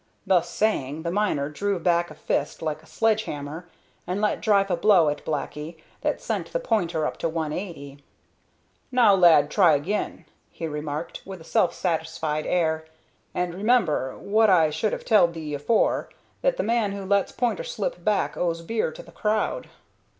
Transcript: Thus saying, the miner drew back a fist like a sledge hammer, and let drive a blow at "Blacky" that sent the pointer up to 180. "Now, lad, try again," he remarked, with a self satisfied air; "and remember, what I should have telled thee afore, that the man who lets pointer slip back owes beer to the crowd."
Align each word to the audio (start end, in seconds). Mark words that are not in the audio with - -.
Thus 0.25 0.49
saying, 0.49 1.03
the 1.03 1.11
miner 1.11 1.47
drew 1.47 1.77
back 1.77 2.09
a 2.09 2.15
fist 2.15 2.63
like 2.63 2.81
a 2.81 2.87
sledge 2.87 3.25
hammer, 3.25 3.67
and 4.07 4.19
let 4.19 4.41
drive 4.41 4.71
a 4.71 4.75
blow 4.75 5.09
at 5.09 5.23
"Blacky" 5.23 5.75
that 6.01 6.19
sent 6.19 6.51
the 6.51 6.59
pointer 6.59 7.05
up 7.05 7.17
to 7.17 7.29
180. 7.29 7.99
"Now, 8.91 9.13
lad, 9.13 9.51
try 9.51 9.75
again," 9.75 10.25
he 10.49 10.65
remarked, 10.67 11.21
with 11.23 11.39
a 11.39 11.43
self 11.43 11.75
satisfied 11.75 12.47
air; 12.47 12.85
"and 13.35 13.53
remember, 13.53 14.17
what 14.17 14.49
I 14.49 14.71
should 14.71 14.91
have 14.91 15.05
telled 15.05 15.35
thee 15.35 15.53
afore, 15.53 16.09
that 16.41 16.57
the 16.57 16.63
man 16.63 16.93
who 16.93 17.05
lets 17.05 17.31
pointer 17.31 17.63
slip 17.63 18.03
back 18.03 18.35
owes 18.35 18.63
beer 18.63 18.91
to 18.91 19.03
the 19.03 19.11
crowd." 19.11 19.69